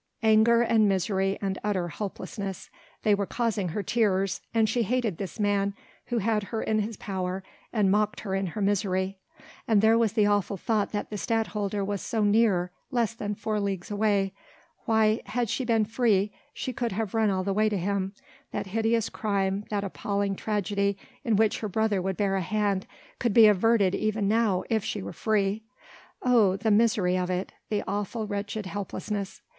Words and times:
Anger 0.23 0.63
and 0.63 0.89
misery 0.89 1.37
and 1.43 1.59
utter 1.63 1.87
hopelessness! 1.89 2.71
they 3.03 3.13
were 3.13 3.27
causing 3.27 3.69
her 3.69 3.83
tears, 3.83 4.41
and 4.51 4.67
she 4.67 4.81
hated 4.81 5.19
this 5.19 5.39
man 5.39 5.75
who 6.07 6.17
had 6.17 6.45
her 6.45 6.63
in 6.63 6.79
his 6.79 6.97
power 6.97 7.43
and 7.71 7.91
mocked 7.91 8.21
her 8.21 8.33
in 8.33 8.47
her 8.47 8.61
misery: 8.63 9.19
and 9.67 9.79
there 9.79 9.99
was 9.99 10.13
the 10.13 10.25
awful 10.25 10.57
thought 10.57 10.91
that 10.91 11.11
the 11.11 11.19
Stadtholder 11.19 11.85
was 11.85 12.01
so 12.01 12.23
near 12.23 12.71
less 12.89 13.13
than 13.13 13.35
four 13.35 13.59
leagues 13.59 13.91
away! 13.91 14.33
Why! 14.85 15.21
had 15.27 15.49
she 15.49 15.63
been 15.65 15.85
free 15.85 16.33
she 16.51 16.73
could 16.73 16.93
have 16.93 17.13
run 17.13 17.29
all 17.29 17.43
the 17.43 17.53
way 17.53 17.69
to 17.69 17.77
him 17.77 18.13
that 18.49 18.65
hideous 18.65 19.07
crime, 19.07 19.65
that 19.69 19.83
appalling 19.83 20.35
tragedy 20.35 20.97
in 21.23 21.35
which 21.35 21.59
her 21.59 21.69
brother 21.69 22.01
would 22.01 22.17
bear 22.17 22.35
a 22.35 22.41
hand, 22.41 22.87
could 23.19 23.35
be 23.35 23.45
averted 23.45 23.93
even 23.93 24.27
now 24.27 24.63
if 24.67 24.83
she 24.83 25.03
were 25.03 25.13
free! 25.13 25.61
Oh! 26.23 26.55
the 26.57 26.71
misery 26.71 27.19
of 27.19 27.29
it! 27.29 27.53
the 27.69 27.83
awful, 27.87 28.25
wretched 28.25 28.65
helplessness! 28.65 29.41